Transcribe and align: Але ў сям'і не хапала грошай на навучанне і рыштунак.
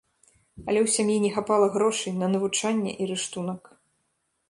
Але 0.67 0.79
ў 0.85 0.93
сям'і 0.95 1.17
не 1.27 1.29
хапала 1.37 1.69
грошай 1.77 2.17
на 2.25 2.33
навучанне 2.35 2.91
і 3.01 3.11
рыштунак. 3.15 3.63